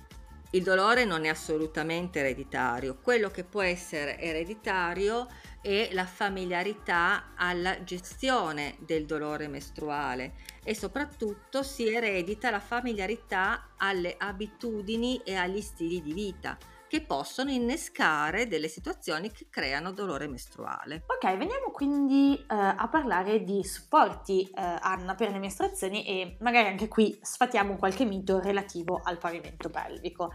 Il 0.56 0.62
dolore 0.62 1.04
non 1.04 1.26
è 1.26 1.28
assolutamente 1.28 2.20
ereditario, 2.20 2.96
quello 3.02 3.30
che 3.30 3.44
può 3.44 3.60
essere 3.60 4.18
ereditario 4.18 5.28
è 5.60 5.90
la 5.92 6.06
familiarità 6.06 7.34
alla 7.36 7.84
gestione 7.84 8.76
del 8.78 9.04
dolore 9.04 9.48
mestruale 9.48 10.32
e 10.64 10.74
soprattutto 10.74 11.62
si 11.62 11.86
eredita 11.92 12.48
la 12.48 12.60
familiarità 12.60 13.72
alle 13.76 14.14
abitudini 14.16 15.20
e 15.26 15.34
agli 15.34 15.60
stili 15.60 16.00
di 16.00 16.14
vita 16.14 16.56
che 16.88 17.02
possono 17.02 17.50
innescare 17.50 18.46
delle 18.46 18.68
situazioni 18.68 19.30
che 19.30 19.48
creano 19.50 19.92
dolore 19.92 20.28
mestruale. 20.28 21.04
Ok, 21.06 21.36
veniamo 21.36 21.70
quindi 21.72 22.36
uh, 22.38 22.44
a 22.48 22.88
parlare 22.88 23.42
di 23.42 23.62
supporti, 23.64 24.48
uh, 24.50 24.60
Anna, 24.80 25.14
per 25.14 25.30
le 25.30 25.38
mestruazioni 25.38 26.06
e 26.06 26.36
magari 26.40 26.68
anche 26.68 26.88
qui 26.88 27.18
sfatiamo 27.20 27.76
qualche 27.76 28.04
mito 28.04 28.38
relativo 28.40 29.00
al 29.02 29.18
pavimento 29.18 29.70
pelvico. 29.70 30.32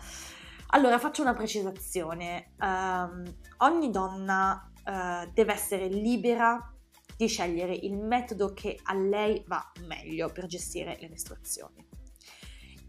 Allora, 0.74 1.00
faccio 1.00 1.22
una 1.22 1.34
precisazione. 1.34 2.54
Um, 2.60 3.24
ogni 3.58 3.90
donna 3.90 4.72
uh, 4.86 5.30
deve 5.34 5.54
essere 5.54 5.88
libera 5.88 6.74
di 7.18 7.28
scegliere 7.28 7.74
il 7.74 7.98
metodo 7.98 8.54
che 8.54 8.80
a 8.84 8.94
lei 8.94 9.44
va 9.48 9.72
meglio 9.86 10.30
per 10.30 10.46
gestire 10.46 10.98
le 11.00 11.10
mestruazioni. 11.10 11.86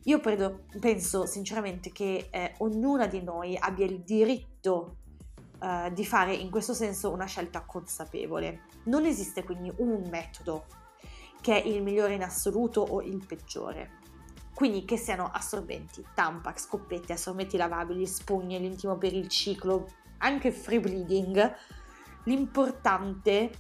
Io 0.04 0.18
credo, 0.18 0.64
penso 0.80 1.26
sinceramente 1.26 1.92
che 1.92 2.28
eh, 2.30 2.54
ognuna 2.58 3.06
di 3.06 3.22
noi 3.22 3.56
abbia 3.56 3.86
il 3.86 4.00
diritto 4.00 4.96
eh, 5.62 5.92
di 5.92 6.04
fare 6.04 6.34
in 6.34 6.50
questo 6.50 6.74
senso 6.74 7.12
una 7.12 7.26
scelta 7.26 7.64
consapevole. 7.64 8.62
Non 8.84 9.04
esiste 9.04 9.44
quindi 9.44 9.72
un 9.76 10.08
metodo 10.10 10.64
che 11.40 11.62
è 11.62 11.66
il 11.66 11.82
migliore 11.82 12.14
in 12.14 12.22
assoluto 12.24 12.80
o 12.80 13.00
il 13.00 13.24
peggiore. 13.24 14.00
Quindi 14.52 14.84
che 14.84 14.96
siano 14.96 15.30
assorbenti, 15.32 16.04
tampax, 16.14 16.64
scoppette, 16.64 17.12
assorbenti 17.12 17.56
lavabili, 17.56 18.04
spugne, 18.04 18.58
l'intimo 18.58 18.98
per 18.98 19.12
il 19.12 19.28
ciclo, 19.28 19.88
anche 20.18 20.50
free 20.50 20.80
bleeding, 20.80 21.54
l'importante 22.24 23.50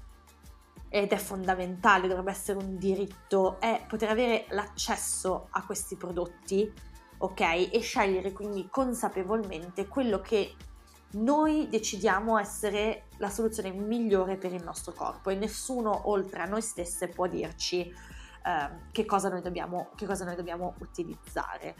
ed 0.94 1.10
è 1.10 1.16
fondamentale, 1.16 2.06
dovrebbe 2.06 2.32
essere 2.32 2.58
un 2.58 2.76
diritto, 2.76 3.58
è 3.60 3.82
poter 3.88 4.10
avere 4.10 4.44
l'accesso 4.50 5.46
a 5.52 5.64
questi 5.64 5.96
prodotti, 5.96 6.70
ok? 7.16 7.40
E 7.40 7.80
scegliere 7.80 8.32
quindi 8.32 8.68
consapevolmente 8.68 9.88
quello 9.88 10.20
che 10.20 10.54
noi 11.12 11.66
decidiamo 11.70 12.36
essere 12.38 13.04
la 13.16 13.30
soluzione 13.30 13.70
migliore 13.70 14.36
per 14.36 14.52
il 14.52 14.62
nostro 14.62 14.92
corpo 14.92 15.30
e 15.30 15.34
nessuno 15.34 16.10
oltre 16.10 16.42
a 16.42 16.44
noi 16.44 16.60
stesse 16.60 17.08
può 17.08 17.26
dirci 17.26 17.80
eh, 17.88 18.70
che, 18.90 19.06
cosa 19.06 19.30
noi 19.30 19.40
dobbiamo, 19.40 19.92
che 19.96 20.04
cosa 20.04 20.26
noi 20.26 20.36
dobbiamo 20.36 20.74
utilizzare. 20.80 21.74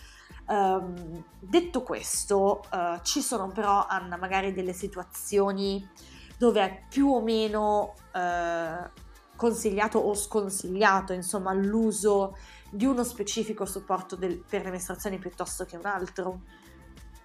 Um, 0.47 1.23
detto 1.39 1.83
questo, 1.83 2.63
uh, 2.73 2.99
ci 3.03 3.21
sono 3.21 3.49
però, 3.49 3.87
Anna, 3.87 4.17
magari 4.17 4.55
delle 4.55 4.73
situazioni 4.73 5.87
dove 6.37 6.61
è 6.61 6.83
più 6.89 7.09
o 7.09 7.21
meno 7.21 7.95
uh, 8.15 8.89
consigliato 9.37 9.99
o 9.99 10.15
sconsigliato, 10.15 11.13
insomma, 11.13 11.53
l'uso 11.53 12.37
di 12.71 12.85
uno 12.85 13.05
specifico 13.05 13.67
supporto 13.67 14.17
del, 14.17 14.43
per 14.49 14.65
le 14.65 14.71
mestruazioni 14.71 15.19
piuttosto 15.19 15.65
che 15.65 15.77
un 15.77 15.87
altro? 15.87 16.43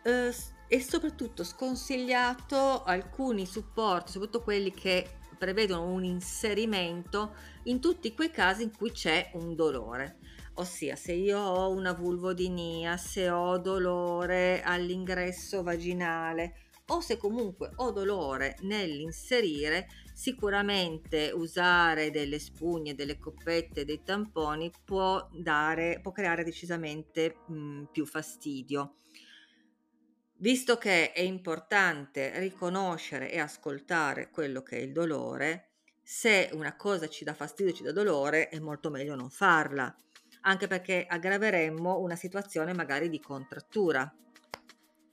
Uh, 0.04 0.34
e 0.70 0.82
soprattutto 0.82 1.44
sconsigliato 1.44 2.84
alcuni 2.84 3.46
supporti, 3.46 4.12
soprattutto 4.12 4.44
quelli 4.44 4.72
che 4.74 5.10
prevedono 5.38 5.86
un 5.86 6.04
inserimento 6.04 7.36
in 7.64 7.80
tutti 7.80 8.14
quei 8.14 8.32
casi 8.32 8.64
in 8.64 8.76
cui 8.76 8.92
c'è 8.92 9.32
un 9.34 9.56
dolore. 9.56 10.18
Ossia, 10.56 10.96
se 10.96 11.14
io 11.14 11.40
ho 11.40 11.70
una 11.70 11.94
vulvodinia, 11.94 12.98
se 12.98 13.30
ho 13.30 13.58
dolore 13.60 14.62
all'ingresso 14.64 15.62
vaginale 15.62 16.56
o 16.88 17.00
se 17.02 17.18
comunque 17.18 17.72
ho 17.76 17.92
dolore 17.92 18.56
nell'inserire, 18.62 19.88
Sicuramente 20.18 21.30
usare 21.32 22.10
delle 22.10 22.40
spugne, 22.40 22.96
delle 22.96 23.20
coppette, 23.20 23.86
dei 23.86 24.02
tamponi 24.02 24.72
può, 24.84 25.30
dare, 25.32 26.00
può 26.02 26.12
creare 26.12 26.44
decisamente 26.44 27.36
mh, 27.46 27.84
più 27.92 28.04
fastidio. 28.08 28.96
Visto 30.38 30.80
che 30.80 31.12
è 31.12 31.22
importante 31.22 32.40
riconoscere 32.40 33.32
e 33.32 33.40
ascoltare 33.40 34.32
quello 34.32 34.64
che 34.64 34.78
è 34.78 34.82
il 34.82 34.92
dolore, 34.92 35.74
se 36.02 36.50
una 36.54 36.76
cosa 36.76 37.08
ci 37.08 37.24
dà 37.24 37.36
fastidio, 37.36 37.72
ci 37.72 37.84
dà 37.84 37.92
dolore, 37.92 38.50
è 38.50 38.58
molto 38.58 38.90
meglio 38.90 39.14
non 39.14 39.30
farla, 39.30 39.96
anche 40.42 40.66
perché 40.66 41.06
aggraveremmo 41.08 42.00
una 42.00 42.16
situazione 42.16 42.74
magari 42.74 43.08
di 43.10 43.20
contrattura. 43.20 44.12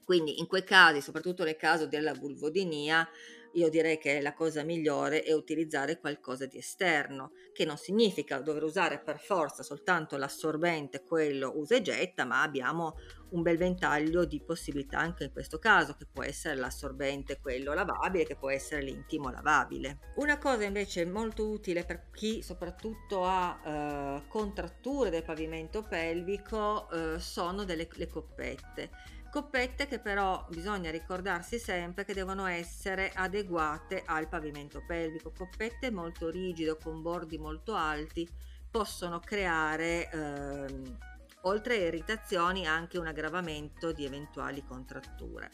Quindi 0.04 0.38
in 0.38 0.46
quei 0.46 0.64
casi, 0.64 1.00
soprattutto 1.00 1.44
nel 1.44 1.56
caso 1.56 1.86
della 1.86 2.12
vulvodinia, 2.12 3.08
io 3.54 3.68
direi 3.68 3.98
che 3.98 4.20
la 4.20 4.34
cosa 4.34 4.64
migliore 4.64 5.22
è 5.22 5.32
utilizzare 5.32 6.00
qualcosa 6.00 6.46
di 6.46 6.58
esterno, 6.58 7.32
che 7.52 7.64
non 7.64 7.76
significa 7.76 8.40
dover 8.40 8.64
usare 8.64 8.98
per 8.98 9.20
forza 9.20 9.62
soltanto 9.62 10.16
l'assorbente, 10.16 11.04
quello 11.04 11.52
usa 11.54 11.76
e 11.76 11.82
getta, 11.82 12.24
ma 12.24 12.42
abbiamo 12.42 12.96
un 13.30 13.42
bel 13.42 13.56
ventaglio 13.56 14.24
di 14.24 14.42
possibilità 14.42 14.98
anche 14.98 15.24
in 15.24 15.32
questo 15.32 15.58
caso, 15.58 15.94
che 15.94 16.06
può 16.12 16.24
essere 16.24 16.56
l'assorbente, 16.56 17.40
quello 17.40 17.74
lavabile, 17.74 18.24
che 18.24 18.36
può 18.36 18.50
essere 18.50 18.82
l'intimo 18.82 19.30
lavabile. 19.30 19.98
Una 20.16 20.38
cosa 20.38 20.64
invece 20.64 21.06
molto 21.06 21.48
utile 21.48 21.84
per 21.84 22.10
chi 22.12 22.42
soprattutto 22.42 23.24
ha 23.24 23.60
eh, 23.64 24.28
contratture 24.28 25.10
del 25.10 25.22
pavimento 25.22 25.82
pelvico 25.82 26.90
eh, 26.90 27.20
sono 27.20 27.64
delle 27.64 27.88
le 27.94 28.08
coppette. 28.08 28.90
Coppette 29.34 29.88
che 29.88 29.98
però 29.98 30.46
bisogna 30.48 30.92
ricordarsi 30.92 31.58
sempre 31.58 32.04
che 32.04 32.14
devono 32.14 32.46
essere 32.46 33.10
adeguate 33.12 34.04
al 34.06 34.28
pavimento 34.28 34.80
pelvico. 34.86 35.32
Coppette 35.36 35.90
molto 35.90 36.30
rigide 36.30 36.76
con 36.80 37.02
bordi 37.02 37.36
molto 37.36 37.74
alti 37.74 38.30
possono 38.70 39.18
creare 39.18 40.08
ehm, 40.08 40.98
oltre 41.40 41.74
a 41.74 41.78
irritazioni 41.78 42.64
anche 42.64 42.96
un 42.96 43.08
aggravamento 43.08 43.90
di 43.90 44.04
eventuali 44.04 44.62
contratture. 44.62 45.50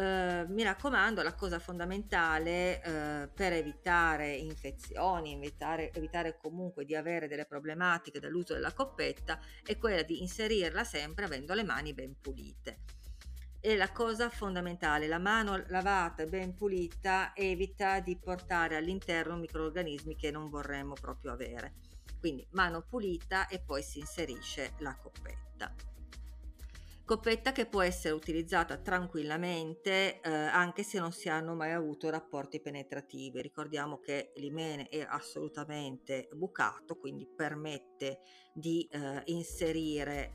Uh, 0.00 0.46
mi 0.50 0.62
raccomando, 0.62 1.20
la 1.20 1.34
cosa 1.34 1.58
fondamentale 1.58 2.80
uh, 2.82 3.30
per 3.34 3.52
evitare 3.52 4.34
infezioni, 4.34 5.34
evitare, 5.34 5.92
evitare, 5.92 6.38
comunque 6.38 6.86
di 6.86 6.96
avere 6.96 7.28
delle 7.28 7.44
problematiche 7.44 8.18
dall'uso 8.18 8.54
della 8.54 8.72
coppetta 8.72 9.38
è 9.62 9.76
quella 9.76 10.00
di 10.00 10.22
inserirla 10.22 10.84
sempre 10.84 11.26
avendo 11.26 11.52
le 11.52 11.64
mani 11.64 11.92
ben 11.92 12.18
pulite. 12.18 12.78
E 13.60 13.76
la 13.76 13.92
cosa 13.92 14.30
fondamentale, 14.30 15.06
la 15.06 15.18
mano 15.18 15.62
lavata 15.66 16.22
e 16.22 16.26
ben 16.26 16.54
pulita 16.54 17.34
evita 17.34 18.00
di 18.00 18.16
portare 18.16 18.76
all'interno 18.76 19.36
microorganismi 19.36 20.16
che 20.16 20.30
non 20.30 20.48
vorremmo 20.48 20.94
proprio 20.94 21.32
avere. 21.32 21.74
Quindi 22.18 22.46
mano 22.52 22.80
pulita 22.88 23.48
e 23.48 23.60
poi 23.60 23.82
si 23.82 23.98
inserisce 23.98 24.72
la 24.78 24.96
coppetta. 24.96 25.89
Coppetta 27.10 27.50
che 27.50 27.66
può 27.66 27.82
essere 27.82 28.14
utilizzata 28.14 28.76
tranquillamente 28.76 30.20
eh, 30.20 30.30
anche 30.30 30.84
se 30.84 31.00
non 31.00 31.10
si 31.10 31.28
hanno 31.28 31.56
mai 31.56 31.72
avuto 31.72 32.08
rapporti 32.08 32.60
penetrativi. 32.60 33.42
Ricordiamo 33.42 33.98
che 33.98 34.30
l'imene 34.36 34.86
è 34.88 35.04
assolutamente 35.08 36.28
bucato, 36.32 36.94
quindi 36.94 37.26
permette 37.26 38.20
di 38.54 38.88
eh, 38.92 39.22
inserire 39.24 40.34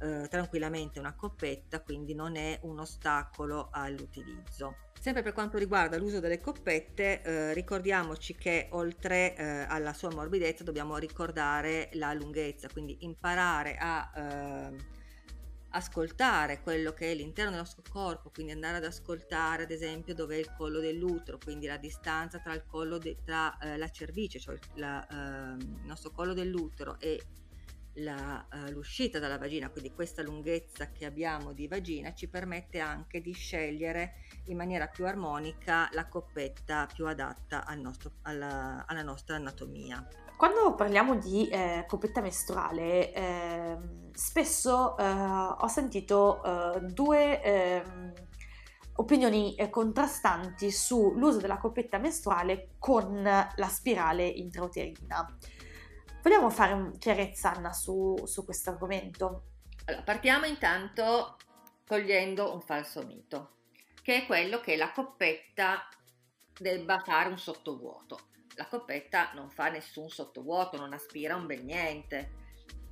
eh, 0.00 0.26
tranquillamente 0.28 0.98
una 0.98 1.14
coppetta, 1.14 1.80
quindi 1.80 2.12
non 2.12 2.34
è 2.34 2.58
un 2.62 2.80
ostacolo 2.80 3.68
all'utilizzo. 3.70 4.90
Sempre 4.98 5.22
per 5.22 5.32
quanto 5.32 5.58
riguarda 5.58 5.96
l'uso 5.96 6.18
delle 6.18 6.40
coppette, 6.40 7.22
eh, 7.22 7.54
ricordiamoci 7.54 8.34
che 8.34 8.66
oltre 8.72 9.36
eh, 9.36 9.44
alla 9.68 9.92
sua 9.92 10.12
morbidezza 10.12 10.64
dobbiamo 10.64 10.96
ricordare 10.96 11.88
la 11.92 12.12
lunghezza, 12.14 12.66
quindi 12.68 12.96
imparare 13.02 13.76
a 13.78 14.10
eh, 14.16 15.04
ascoltare 15.76 16.60
quello 16.62 16.92
che 16.92 17.12
è 17.12 17.14
l'interno 17.14 17.50
del 17.50 17.60
nostro 17.60 17.82
corpo, 17.88 18.30
quindi 18.30 18.52
andare 18.52 18.78
ad 18.78 18.84
ascoltare 18.84 19.64
ad 19.64 19.70
esempio 19.70 20.14
dove 20.14 20.36
è 20.36 20.38
il 20.38 20.52
collo 20.56 20.80
dell'utero, 20.80 21.38
quindi 21.38 21.66
la 21.66 21.76
distanza 21.76 22.38
tra, 22.38 22.54
il 22.54 22.64
collo 22.66 22.98
de- 22.98 23.16
tra 23.24 23.56
eh, 23.58 23.76
la 23.76 23.88
cervice, 23.90 24.38
cioè 24.38 24.58
la, 24.74 25.06
ehm, 25.06 25.60
il 25.60 25.86
nostro 25.86 26.10
collo 26.10 26.34
dell'utero 26.34 26.98
e 26.98 27.22
la, 27.96 28.44
uh, 28.52 28.70
l'uscita 28.70 29.18
dalla 29.18 29.38
vagina, 29.38 29.70
quindi 29.70 29.92
questa 29.92 30.22
lunghezza 30.22 30.90
che 30.90 31.04
abbiamo 31.04 31.52
di 31.52 31.68
vagina, 31.68 32.14
ci 32.14 32.28
permette 32.28 32.80
anche 32.80 33.20
di 33.20 33.32
scegliere 33.32 34.14
in 34.46 34.56
maniera 34.56 34.86
più 34.86 35.06
armonica 35.06 35.88
la 35.92 36.06
coppetta 36.06 36.86
più 36.92 37.06
adatta 37.06 37.64
al 37.64 37.78
nostro, 37.78 38.12
alla, 38.22 38.84
alla, 38.86 39.02
nostra 39.02 39.36
anatomia. 39.36 40.06
Quando 40.36 40.74
parliamo 40.74 41.16
di 41.16 41.48
eh, 41.48 41.84
coppetta 41.86 42.20
mestruale, 42.20 43.12
eh, 43.12 43.78
spesso 44.12 44.96
eh, 44.98 45.04
ho 45.04 45.66
sentito 45.68 46.42
eh, 46.42 46.80
due 46.80 47.42
ehm, 47.42 48.12
opinioni 48.96 49.54
eh, 49.54 49.70
contrastanti 49.70 50.70
sull'uso 50.70 51.38
della 51.38 51.56
coppetta 51.58 51.98
mestruale 51.98 52.70
con 52.78 53.22
la 53.22 53.68
spirale 53.68 54.26
intrauterina. 54.26 55.36
Vogliamo 56.26 56.50
fare 56.50 56.90
chiarezza, 56.98 57.54
Anna, 57.54 57.72
su, 57.72 58.20
su 58.26 58.44
questo 58.44 58.70
argomento? 58.70 59.44
Allora, 59.84 60.02
partiamo 60.02 60.44
intanto 60.44 61.36
cogliendo 61.86 62.52
un 62.52 62.60
falso 62.62 63.06
mito, 63.06 63.58
che 64.02 64.22
è 64.22 64.26
quello 64.26 64.58
che 64.58 64.74
la 64.74 64.90
coppetta 64.90 65.88
debba 66.58 66.98
fare 66.98 67.28
un 67.28 67.38
sottovuoto. 67.38 68.18
La 68.56 68.66
coppetta 68.66 69.30
non 69.34 69.50
fa 69.50 69.68
nessun 69.68 70.08
sottovuoto, 70.08 70.76
non 70.76 70.92
aspira 70.94 71.36
un 71.36 71.46
bel 71.46 71.62
niente, 71.62 72.32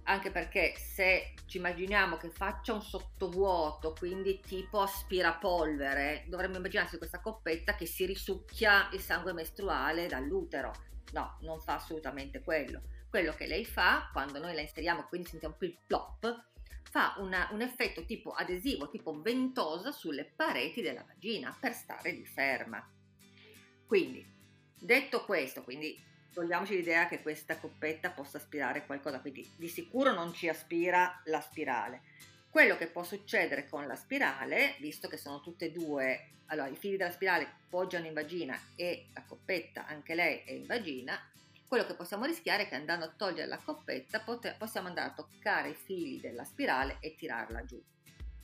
anche 0.04 0.30
perché 0.30 0.76
se 0.76 1.34
ci 1.46 1.56
immaginiamo 1.56 2.16
che 2.16 2.30
faccia 2.30 2.72
un 2.72 2.82
sottovuoto, 2.82 3.94
quindi 3.98 4.38
tipo 4.38 4.80
aspirapolvere, 4.80 6.24
dovremmo 6.28 6.58
immaginarsi 6.58 6.98
questa 6.98 7.20
coppetta 7.20 7.74
che 7.74 7.86
si 7.86 8.06
risucchia 8.06 8.88
il 8.92 9.00
sangue 9.00 9.32
mestruale 9.32 10.06
dall'utero. 10.06 10.70
No, 11.14 11.38
non 11.40 11.58
fa 11.58 11.74
assolutamente 11.74 12.40
quello 12.40 12.80
quello 13.14 13.32
che 13.32 13.46
lei 13.46 13.64
fa 13.64 14.08
quando 14.12 14.40
noi 14.40 14.56
la 14.56 14.60
inseriamo, 14.60 15.04
quindi 15.04 15.28
sentiamo 15.28 15.54
qui 15.54 15.68
il 15.68 15.78
plop, 15.86 16.46
fa 16.82 17.14
una, 17.18 17.48
un 17.52 17.60
effetto 17.60 18.04
tipo 18.04 18.32
adesivo, 18.32 18.90
tipo 18.90 19.20
ventosa 19.22 19.92
sulle 19.92 20.24
pareti 20.24 20.82
della 20.82 21.04
vagina 21.06 21.56
per 21.60 21.74
stare 21.74 22.10
lì 22.10 22.26
ferma. 22.26 22.84
Quindi, 23.86 24.26
detto 24.76 25.24
questo, 25.26 25.62
quindi 25.62 25.96
togliamoci 26.32 26.74
l'idea 26.74 27.06
che 27.06 27.22
questa 27.22 27.56
coppetta 27.56 28.10
possa 28.10 28.38
aspirare 28.38 28.84
qualcosa, 28.84 29.20
quindi 29.20 29.48
di 29.54 29.68
sicuro 29.68 30.12
non 30.12 30.34
ci 30.34 30.48
aspira 30.48 31.22
la 31.26 31.40
spirale. 31.40 32.02
Quello 32.50 32.76
che 32.76 32.88
può 32.88 33.04
succedere 33.04 33.68
con 33.68 33.86
la 33.86 33.94
spirale, 33.94 34.74
visto 34.80 35.06
che 35.06 35.18
sono 35.18 35.40
tutte 35.40 35.66
e 35.66 35.70
due, 35.70 36.30
allora 36.46 36.66
i 36.66 36.74
fili 36.74 36.96
della 36.96 37.12
spirale 37.12 37.58
poggiano 37.68 38.08
in 38.08 38.12
vagina 38.12 38.58
e 38.74 39.06
la 39.14 39.22
coppetta 39.22 39.86
anche 39.86 40.16
lei 40.16 40.42
è 40.44 40.50
in 40.50 40.66
vagina, 40.66 41.30
quello 41.66 41.86
che 41.86 41.94
possiamo 41.94 42.24
rischiare 42.24 42.64
è 42.64 42.68
che 42.68 42.74
andando 42.74 43.06
a 43.06 43.12
togliere 43.16 43.46
la 43.46 43.58
coppetta 43.58 44.20
pot- 44.20 44.56
possiamo 44.56 44.88
andare 44.88 45.10
a 45.10 45.14
toccare 45.14 45.70
i 45.70 45.74
fili 45.74 46.20
della 46.20 46.44
spirale 46.44 46.98
e 47.00 47.14
tirarla 47.16 47.64
giù. 47.64 47.82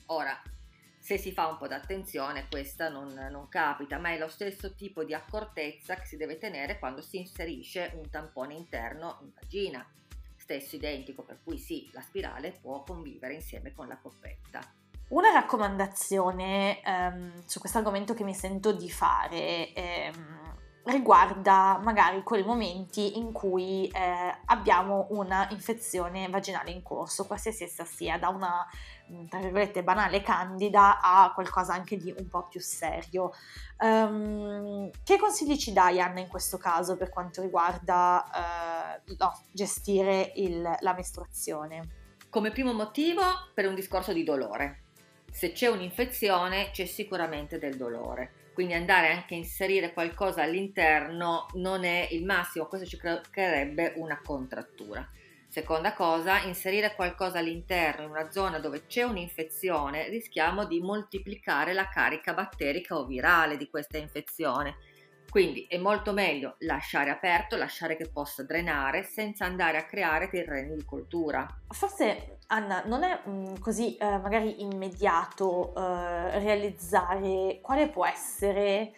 Ora, 0.07 0.39
se 0.99 1.17
si 1.17 1.31
fa 1.31 1.47
un 1.47 1.57
po' 1.57 1.67
d'attenzione 1.67 2.47
questa 2.47 2.87
non, 2.89 3.13
non, 3.31 3.49
capita, 3.49 3.97
ma 3.97 4.09
è 4.09 4.19
lo 4.19 4.27
stesso 4.27 4.75
tipo 4.75 5.03
di 5.03 5.13
accortezza 5.13 5.95
che 5.95 6.05
si 6.05 6.15
deve 6.15 6.37
tenere 6.37 6.77
quando 6.77 7.01
si 7.01 7.17
inserisce 7.17 7.91
un 7.95 8.09
tampone 8.09 8.53
interno 8.53 9.17
in 9.21 9.31
vagina. 9.33 9.85
Stesso 10.35 10.75
identico, 10.75 11.23
per 11.23 11.39
cui 11.43 11.57
sì, 11.57 11.89
la 11.93 12.01
spirale 12.01 12.51
può 12.51 12.83
convivere 12.83 13.33
insieme 13.33 13.73
con 13.73 13.87
la 13.87 13.97
coppetta. 13.97 14.59
Una 15.09 15.31
raccomandazione 15.31 16.81
ehm, 16.83 17.43
su 17.45 17.59
questo 17.59 17.79
argomento 17.79 18.13
che 18.13 18.23
mi 18.23 18.33
sento 18.33 18.71
di 18.71 18.89
fare 18.89 19.73
ehm, 19.73 20.50
riguarda 20.85 21.79
magari 21.83 22.23
quei 22.23 22.43
momenti 22.43 23.17
in 23.17 23.31
cui 23.31 23.87
eh, 23.87 24.35
abbiamo 24.45 25.07
una 25.11 25.47
infezione 25.51 26.27
vaginale 26.27 26.71
in 26.71 26.81
corso, 26.81 27.27
qualsiasi 27.27 27.63
essa 27.63 27.85
sia, 27.85 28.17
da 28.17 28.29
una 28.29 28.65
mm, 29.11 29.27
tra 29.27 29.39
virgolette 29.39 29.83
banale 29.83 30.21
candida 30.21 30.99
a 30.99 31.31
qualcosa 31.33 31.73
anche 31.73 31.97
di 31.97 32.13
un 32.17 32.27
po' 32.27 32.47
più 32.47 32.59
serio. 32.59 33.31
Um, 33.77 34.89
che 35.03 35.17
consigli 35.17 35.57
ci 35.57 35.71
dai 35.71 35.99
Anna 35.99 36.19
in 36.19 36.27
questo 36.27 36.57
caso 36.57 36.97
per 36.97 37.09
quanto 37.09 37.41
riguarda 37.41 38.99
uh, 39.05 39.15
no, 39.17 39.43
gestire 39.51 40.31
il, 40.35 40.61
la 40.79 40.93
mestruazione? 40.93 41.99
Come 42.29 42.51
primo 42.51 42.73
motivo 42.73 43.21
per 43.53 43.67
un 43.67 43.75
discorso 43.75 44.13
di 44.13 44.23
dolore. 44.23 44.83
Se 45.31 45.51
c'è 45.51 45.67
un'infezione 45.67 46.71
c'è 46.71 46.85
sicuramente 46.85 47.57
del 47.57 47.77
dolore 47.77 48.40
quindi 48.53 48.73
andare 48.73 49.11
anche 49.11 49.33
a 49.33 49.37
inserire 49.37 49.93
qualcosa 49.93 50.43
all'interno 50.43 51.47
non 51.53 51.83
è 51.83 52.07
il 52.11 52.25
massimo, 52.25 52.67
questo 52.67 52.87
ci 52.87 52.97
creerebbe 52.97 53.93
una 53.97 54.19
contrattura. 54.21 55.07
Seconda 55.47 55.93
cosa, 55.93 56.41
inserire 56.43 56.95
qualcosa 56.95 57.39
all'interno, 57.39 58.05
in 58.05 58.11
una 58.11 58.31
zona 58.31 58.59
dove 58.59 58.85
c'è 58.87 59.03
un'infezione, 59.03 60.07
rischiamo 60.07 60.65
di 60.65 60.79
moltiplicare 60.79 61.73
la 61.73 61.89
carica 61.89 62.33
batterica 62.33 62.97
o 62.97 63.05
virale 63.05 63.57
di 63.57 63.69
questa 63.69 63.97
infezione. 63.97 64.77
Quindi 65.31 65.65
è 65.69 65.77
molto 65.77 66.11
meglio 66.11 66.55
lasciare 66.59 67.09
aperto, 67.09 67.55
lasciare 67.55 67.95
che 67.95 68.09
possa 68.09 68.43
drenare 68.43 69.03
senza 69.03 69.45
andare 69.45 69.77
a 69.77 69.85
creare 69.85 70.27
terreni 70.27 70.75
di 70.75 70.83
coltura. 70.83 71.47
Forse 71.69 72.39
Anna, 72.47 72.83
non 72.85 73.03
è 73.03 73.21
mh, 73.23 73.31
mm, 73.31 73.55
così 73.61 73.95
eh, 73.95 74.17
magari 74.17 74.61
immediato 74.61 75.73
eh, 75.73 76.37
realizzare 76.39 77.59
quale 77.61 77.87
può 77.87 78.05
essere 78.05 78.91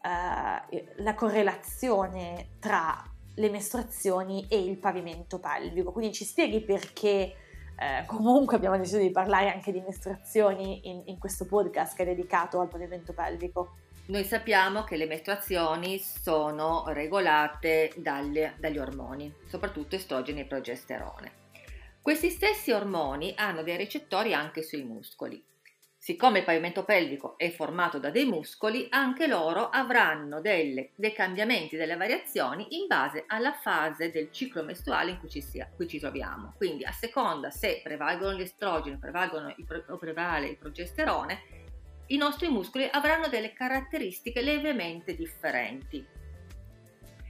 eh, 0.00 0.94
la 0.96 1.14
correlazione 1.14 2.52
tra 2.60 3.04
le 3.34 3.50
mestruazioni 3.50 4.46
e 4.48 4.64
il 4.64 4.78
pavimento 4.78 5.38
pelvico. 5.38 5.92
Quindi 5.92 6.14
ci 6.14 6.24
spieghi 6.24 6.62
perché 6.62 7.34
eh, 7.76 8.06
comunque 8.06 8.56
abbiamo 8.56 8.78
deciso 8.78 8.96
di 8.96 9.10
parlare 9.10 9.52
anche 9.52 9.70
di 9.70 9.82
mestruazioni 9.82 10.88
in, 10.88 11.02
in 11.04 11.18
questo 11.18 11.44
podcast 11.44 11.94
che 11.94 12.04
è 12.04 12.06
dedicato 12.06 12.58
al 12.58 12.68
pavimento 12.68 13.12
pelvico. 13.12 13.76
Noi 14.06 14.24
sappiamo 14.24 14.84
che 14.84 14.98
le 14.98 15.06
mestruazioni 15.06 15.98
sono 15.98 16.84
regolate 16.88 17.90
dagli, 17.96 18.46
dagli 18.58 18.76
ormoni, 18.76 19.32
soprattutto 19.46 19.96
estrogeni 19.96 20.40
e 20.40 20.44
progesterone 20.44 21.32
Questi 22.02 22.28
stessi 22.28 22.70
ormoni 22.70 23.32
hanno 23.34 23.62
dei 23.62 23.78
recettori 23.78 24.34
anche 24.34 24.62
sui 24.62 24.84
muscoli. 24.84 25.42
Siccome 25.96 26.40
il 26.40 26.44
pavimento 26.44 26.84
pelvico 26.84 27.38
è 27.38 27.50
formato 27.50 27.98
da 27.98 28.10
dei 28.10 28.26
muscoli, 28.26 28.88
anche 28.90 29.26
loro 29.26 29.70
avranno 29.70 30.42
delle, 30.42 30.90
dei 30.96 31.14
cambiamenti, 31.14 31.76
delle 31.76 31.96
variazioni 31.96 32.76
in 32.78 32.86
base 32.86 33.24
alla 33.26 33.54
fase 33.54 34.10
del 34.10 34.30
ciclo 34.30 34.62
mestruale 34.62 35.12
in 35.12 35.18
cui 35.18 35.30
ci, 35.30 35.40
sia, 35.40 35.66
cui 35.74 35.88
ci 35.88 35.98
troviamo. 35.98 36.52
Quindi 36.58 36.84
a 36.84 36.92
seconda 36.92 37.48
se 37.48 37.80
prevalgono 37.82 38.36
gli 38.36 38.42
estrogeni 38.42 38.98
prevalgono 38.98 39.54
il, 39.56 39.84
o 39.88 39.96
prevale 39.96 40.48
il 40.48 40.58
progesterone, 40.58 41.63
i 42.08 42.16
nostri 42.16 42.48
muscoli 42.48 42.88
avranno 42.90 43.28
delle 43.28 43.52
caratteristiche 43.52 44.42
lievemente 44.42 45.14
differenti. 45.14 46.06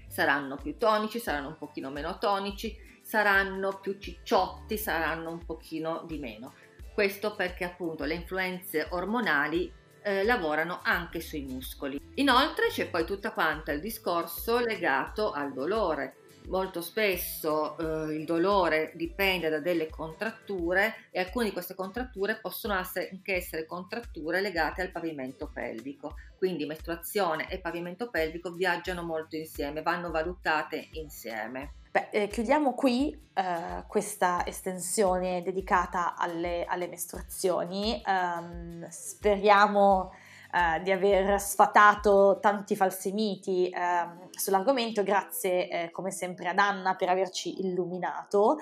Saranno 0.08 0.56
più 0.56 0.76
tonici, 0.78 1.18
saranno 1.18 1.48
un 1.48 1.58
pochino 1.58 1.90
meno 1.90 2.18
tonici, 2.18 2.76
saranno 3.02 3.78
più 3.80 3.98
cicciotti, 3.98 4.76
saranno 4.78 5.30
un 5.30 5.44
pochino 5.44 6.04
di 6.06 6.18
meno. 6.18 6.54
Questo 6.92 7.34
perché 7.34 7.64
appunto 7.64 8.04
le 8.04 8.14
influenze 8.14 8.86
ormonali 8.90 9.72
eh, 10.02 10.24
lavorano 10.24 10.80
anche 10.82 11.20
sui 11.20 11.42
muscoli. 11.42 12.00
Inoltre 12.14 12.68
c'è 12.68 12.88
poi 12.88 13.04
tutta 13.04 13.32
quanta 13.32 13.72
il 13.72 13.80
discorso 13.80 14.58
legato 14.58 15.32
al 15.32 15.52
dolore. 15.52 16.16
Molto 16.48 16.82
spesso 16.82 17.76
eh, 17.78 18.14
il 18.14 18.24
dolore 18.26 18.92
dipende 18.94 19.48
da 19.48 19.60
delle 19.60 19.88
contratture 19.88 21.06
e 21.10 21.20
alcune 21.20 21.46
di 21.46 21.52
queste 21.52 21.74
contratture 21.74 22.38
possono 22.40 22.74
anche 22.74 23.34
essere 23.34 23.64
contratture 23.64 24.42
legate 24.42 24.82
al 24.82 24.90
pavimento 24.90 25.50
pelvico. 25.52 26.16
Quindi 26.36 26.66
mestruazione 26.66 27.48
e 27.48 27.58
pavimento 27.60 28.10
pelvico 28.10 28.52
viaggiano 28.52 29.02
molto 29.02 29.36
insieme, 29.36 29.80
vanno 29.80 30.10
valutate 30.10 30.88
insieme. 30.92 31.76
Beh, 31.90 32.08
eh, 32.10 32.26
chiudiamo 32.26 32.74
qui 32.74 33.16
eh, 33.32 33.84
questa 33.86 34.44
estensione 34.44 35.42
dedicata 35.42 36.16
alle, 36.16 36.64
alle 36.64 36.88
mestruazioni. 36.88 38.02
Um, 38.04 38.86
speriamo 38.88 40.12
uh, 40.54 40.80
di 40.82 40.92
aver 40.92 41.40
sfatato 41.40 42.38
tanti 42.40 42.76
falsi 42.76 43.12
miti 43.12 43.68
uh, 43.74 44.28
sull'argomento. 44.30 45.02
Grazie 45.02 45.68
eh, 45.68 45.90
come 45.90 46.12
sempre 46.12 46.48
ad 46.48 46.58
Anna 46.58 46.94
per 46.94 47.08
averci 47.08 47.66
illuminato. 47.66 48.58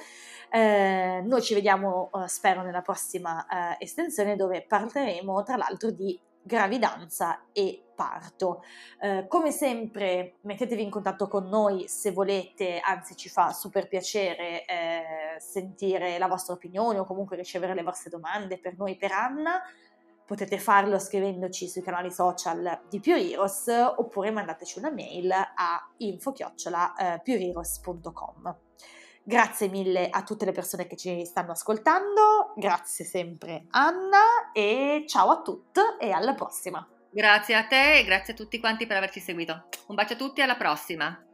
Eh, 0.50 1.22
noi 1.24 1.42
ci 1.42 1.54
vediamo, 1.54 2.10
spero, 2.26 2.62
nella 2.62 2.82
prossima 2.82 3.46
estensione 3.78 4.36
dove 4.36 4.64
parleremo 4.66 5.42
tra 5.42 5.56
l'altro 5.56 5.90
di 5.90 6.18
gravidanza 6.42 7.44
e 7.52 7.84
parto. 7.94 8.64
Eh, 9.00 9.26
come 9.28 9.52
sempre 9.52 10.34
mettetevi 10.42 10.82
in 10.82 10.90
contatto 10.90 11.28
con 11.28 11.48
noi 11.48 11.86
se 11.86 12.10
volete, 12.10 12.80
anzi 12.80 13.14
ci 13.16 13.28
fa 13.28 13.52
super 13.52 13.86
piacere 13.86 14.64
eh, 14.64 15.36
sentire 15.38 16.18
la 16.18 16.26
vostra 16.26 16.54
opinione 16.54 16.98
o 16.98 17.04
comunque 17.04 17.36
ricevere 17.36 17.74
le 17.74 17.82
vostre 17.82 18.10
domande 18.10 18.58
per 18.58 18.76
noi, 18.76 18.96
per 18.96 19.12
Anna. 19.12 19.62
Potete 20.26 20.58
farlo 20.58 20.98
scrivendoci 20.98 21.68
sui 21.68 21.82
canali 21.82 22.10
social 22.10 22.84
di 22.88 22.98
Puriros 23.00 23.66
oppure 23.68 24.30
mandateci 24.30 24.78
una 24.78 24.90
mail 24.90 25.30
a 25.30 25.92
info-puriros.com. 25.98 28.56
Grazie 29.24 29.68
mille 29.68 30.08
a 30.08 30.22
tutte 30.22 30.44
le 30.44 30.50
persone 30.52 30.88
che 30.88 30.96
ci 30.96 31.24
stanno 31.24 31.52
ascoltando, 31.52 32.54
grazie 32.56 33.04
sempre 33.04 33.66
Anna 33.70 34.50
e 34.52 35.04
ciao 35.06 35.30
a 35.30 35.42
tutti 35.42 35.78
e 36.00 36.10
alla 36.10 36.34
prossima. 36.34 36.84
Grazie 37.08 37.54
a 37.54 37.64
te 37.66 37.98
e 37.98 38.04
grazie 38.04 38.32
a 38.32 38.36
tutti 38.36 38.58
quanti 38.58 38.84
per 38.86 38.96
averci 38.96 39.20
seguito. 39.20 39.68
Un 39.88 39.94
bacio 39.94 40.14
a 40.14 40.16
tutti 40.16 40.40
e 40.40 40.44
alla 40.44 40.56
prossima. 40.56 41.31